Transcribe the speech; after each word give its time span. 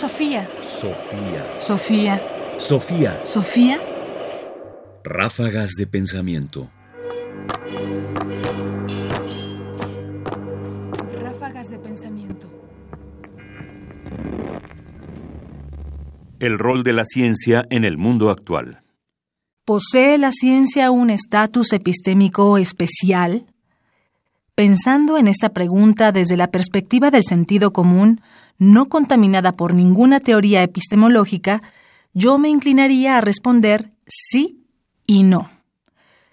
Sofía. 0.00 0.48
Sofía. 0.62 1.44
Sofía. 1.58 2.22
Sofía. 2.58 3.20
Sofía. 3.22 3.78
Ráfagas 5.04 5.72
de 5.76 5.86
pensamiento. 5.86 6.70
Ráfagas 11.22 11.68
de 11.68 11.78
pensamiento. 11.78 12.48
El 16.38 16.58
rol 16.58 16.82
de 16.82 16.94
la 16.94 17.04
ciencia 17.04 17.66
en 17.68 17.84
el 17.84 17.98
mundo 17.98 18.30
actual. 18.30 18.82
¿Posee 19.66 20.16
la 20.16 20.32
ciencia 20.32 20.90
un 20.90 21.10
estatus 21.10 21.74
epistémico 21.74 22.56
especial? 22.56 23.49
Pensando 24.60 25.16
en 25.16 25.26
esta 25.26 25.54
pregunta 25.54 26.12
desde 26.12 26.36
la 26.36 26.50
perspectiva 26.50 27.10
del 27.10 27.24
sentido 27.24 27.72
común, 27.72 28.20
no 28.58 28.90
contaminada 28.90 29.56
por 29.56 29.72
ninguna 29.72 30.20
teoría 30.20 30.62
epistemológica, 30.62 31.62
yo 32.12 32.36
me 32.36 32.50
inclinaría 32.50 33.16
a 33.16 33.22
responder 33.22 33.90
sí 34.06 34.66
y 35.06 35.22
no. 35.22 35.50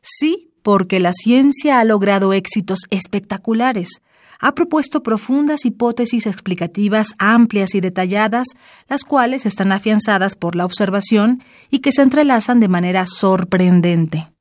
Sí, 0.00 0.54
porque 0.62 1.00
la 1.00 1.12
ciencia 1.12 1.78
ha 1.78 1.84
logrado 1.84 2.32
éxitos 2.32 2.78
espectaculares, 2.88 4.00
ha 4.40 4.54
propuesto 4.54 5.02
profundas 5.02 5.66
hipótesis 5.66 6.26
explicativas 6.26 7.08
amplias 7.18 7.74
y 7.74 7.82
detalladas, 7.82 8.46
las 8.88 9.04
cuales 9.04 9.44
están 9.44 9.70
afianzadas 9.70 10.34
por 10.34 10.56
la 10.56 10.64
observación 10.64 11.42
y 11.68 11.80
que 11.80 11.92
se 11.92 12.00
entrelazan 12.00 12.58
de 12.58 12.68
manera 12.68 13.04
sorprendente. 13.04 14.32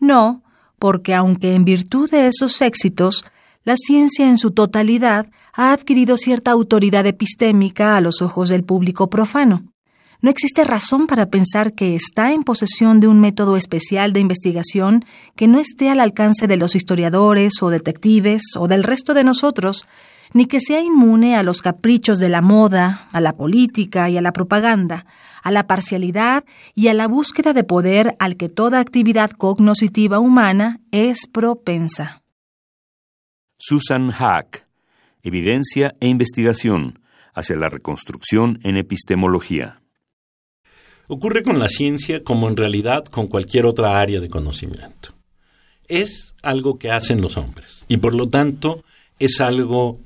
No, 0.00 0.45
porque 0.78 1.14
aunque 1.14 1.54
en 1.54 1.64
virtud 1.64 2.10
de 2.10 2.28
esos 2.28 2.60
éxitos, 2.62 3.24
la 3.64 3.76
ciencia 3.76 4.28
en 4.28 4.38
su 4.38 4.52
totalidad 4.52 5.28
ha 5.52 5.72
adquirido 5.72 6.16
cierta 6.16 6.50
autoridad 6.50 7.06
epistémica 7.06 7.96
a 7.96 8.00
los 8.00 8.22
ojos 8.22 8.48
del 8.48 8.62
público 8.62 9.10
profano. 9.10 9.64
No 10.22 10.30
existe 10.30 10.64
razón 10.64 11.06
para 11.06 11.26
pensar 11.26 11.74
que 11.74 11.94
está 11.94 12.32
en 12.32 12.42
posesión 12.42 13.00
de 13.00 13.08
un 13.08 13.20
método 13.20 13.56
especial 13.56 14.12
de 14.12 14.20
investigación 14.20 15.04
que 15.34 15.46
no 15.46 15.58
esté 15.58 15.90
al 15.90 16.00
alcance 16.00 16.46
de 16.46 16.56
los 16.56 16.74
historiadores 16.74 17.62
o 17.62 17.70
detectives 17.70 18.42
o 18.56 18.66
del 18.66 18.82
resto 18.82 19.14
de 19.14 19.24
nosotros, 19.24 19.86
ni 20.32 20.46
que 20.46 20.60
sea 20.60 20.80
inmune 20.80 21.36
a 21.36 21.42
los 21.42 21.62
caprichos 21.62 22.18
de 22.18 22.28
la 22.28 22.40
moda, 22.40 23.08
a 23.12 23.20
la 23.20 23.36
política 23.36 24.08
y 24.10 24.16
a 24.16 24.22
la 24.22 24.32
propaganda, 24.32 25.06
a 25.42 25.50
la 25.50 25.66
parcialidad 25.66 26.44
y 26.74 26.88
a 26.88 26.94
la 26.94 27.06
búsqueda 27.06 27.52
de 27.52 27.64
poder 27.64 28.16
al 28.18 28.36
que 28.36 28.48
toda 28.48 28.80
actividad 28.80 29.30
cognoscitiva 29.30 30.18
humana 30.18 30.80
es 30.90 31.26
propensa. 31.26 32.22
Susan 33.58 34.10
Hack. 34.10 34.66
Evidencia 35.22 35.94
e 36.00 36.08
investigación 36.08 37.00
hacia 37.34 37.56
la 37.56 37.68
reconstrucción 37.68 38.60
en 38.62 38.76
epistemología. 38.76 39.80
Ocurre 41.08 41.42
con 41.42 41.58
la 41.58 41.68
ciencia 41.68 42.22
como 42.24 42.48
en 42.48 42.56
realidad 42.56 43.04
con 43.04 43.26
cualquier 43.26 43.66
otra 43.66 44.00
área 44.00 44.20
de 44.20 44.28
conocimiento. 44.28 45.10
Es 45.88 46.34
algo 46.42 46.78
que 46.78 46.90
hacen 46.90 47.20
los 47.20 47.36
hombres 47.36 47.84
y 47.88 47.98
por 47.98 48.14
lo 48.14 48.28
tanto 48.28 48.84
es 49.18 49.40
algo 49.40 50.00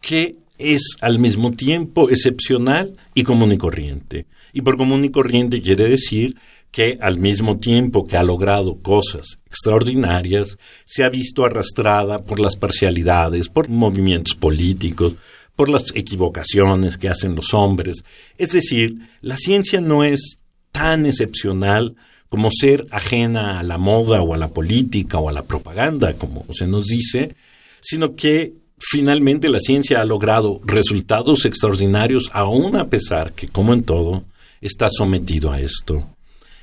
que 0.00 0.36
es 0.58 0.96
al 1.00 1.18
mismo 1.18 1.52
tiempo 1.52 2.08
excepcional 2.08 2.96
y 3.14 3.24
común 3.24 3.52
y 3.52 3.58
corriente. 3.58 4.26
Y 4.52 4.62
por 4.62 4.76
común 4.78 5.04
y 5.04 5.10
corriente 5.10 5.60
quiere 5.60 5.88
decir 5.88 6.36
que 6.70 6.98
al 7.00 7.18
mismo 7.18 7.58
tiempo 7.58 8.06
que 8.06 8.16
ha 8.16 8.22
logrado 8.22 8.76
cosas 8.82 9.38
extraordinarias, 9.46 10.58
se 10.84 11.04
ha 11.04 11.08
visto 11.08 11.44
arrastrada 11.44 12.22
por 12.22 12.38
las 12.38 12.56
parcialidades, 12.56 13.48
por 13.48 13.68
movimientos 13.68 14.34
políticos, 14.34 15.14
por 15.54 15.70
las 15.70 15.84
equivocaciones 15.94 16.98
que 16.98 17.08
hacen 17.08 17.34
los 17.34 17.54
hombres. 17.54 18.04
Es 18.36 18.52
decir, 18.52 18.96
la 19.22 19.36
ciencia 19.38 19.80
no 19.80 20.04
es 20.04 20.38
tan 20.76 21.06
excepcional 21.06 21.96
como 22.28 22.50
ser 22.50 22.86
ajena 22.90 23.58
a 23.58 23.62
la 23.62 23.78
moda 23.78 24.20
o 24.20 24.34
a 24.34 24.36
la 24.36 24.48
política 24.48 25.18
o 25.18 25.30
a 25.30 25.32
la 25.32 25.44
propaganda, 25.44 26.12
como 26.12 26.44
se 26.52 26.66
nos 26.66 26.84
dice, 26.84 27.34
sino 27.80 28.14
que 28.14 28.52
finalmente 28.78 29.48
la 29.48 29.58
ciencia 29.58 30.02
ha 30.02 30.04
logrado 30.04 30.60
resultados 30.66 31.46
extraordinarios 31.46 32.28
aún 32.34 32.76
a 32.76 32.88
pesar 32.88 33.32
que, 33.32 33.48
como 33.48 33.72
en 33.72 33.84
todo, 33.84 34.24
está 34.60 34.88
sometido 34.90 35.50
a 35.50 35.60
esto. 35.62 36.10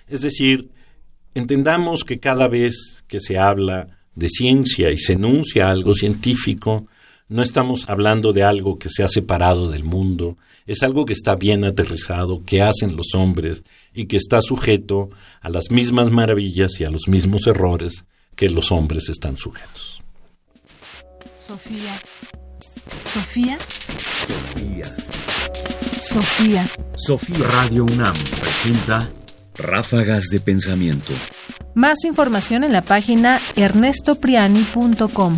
Es 0.07 0.21
decir, 0.21 0.69
entendamos 1.33 2.03
que 2.03 2.19
cada 2.19 2.47
vez 2.47 3.03
que 3.07 3.19
se 3.19 3.39
habla 3.39 3.97
de 4.13 4.29
ciencia 4.29 4.91
y 4.91 4.99
se 4.99 5.13
enuncia 5.13 5.71
algo 5.71 5.95
científico, 5.95 6.85
no 7.27 7.41
estamos 7.41 7.89
hablando 7.89 8.33
de 8.33 8.43
algo 8.43 8.77
que 8.77 8.89
se 8.89 9.03
ha 9.03 9.07
separado 9.07 9.69
del 9.69 9.83
mundo, 9.83 10.37
es 10.65 10.83
algo 10.83 11.05
que 11.05 11.13
está 11.13 11.35
bien 11.35 11.65
aterrizado, 11.65 12.43
que 12.45 12.61
hacen 12.61 12.95
los 12.95 13.15
hombres 13.15 13.63
y 13.93 14.05
que 14.05 14.17
está 14.17 14.41
sujeto 14.41 15.09
a 15.41 15.49
las 15.49 15.71
mismas 15.71 16.09
maravillas 16.09 16.79
y 16.79 16.85
a 16.85 16.89
los 16.89 17.07
mismos 17.07 17.47
errores 17.47 18.05
que 18.35 18.49
los 18.49 18.71
hombres 18.71 19.09
están 19.09 19.37
sujetos. 19.37 20.01
Sofía. 21.39 21.93
Sofía. 23.13 23.57
Sofía. 24.27 24.85
Sofía. 25.99 26.67
Sofía 26.95 27.47
Radio 27.47 27.85
UNAM 27.85 28.15
presenta 28.39 28.99
Ráfagas 29.55 30.29
de 30.29 30.39
pensamiento. 30.39 31.13
Más 31.75 32.03
información 32.05 32.63
en 32.63 32.71
la 32.71 32.81
página 32.81 33.39
ernestopriani.com. 33.55 35.37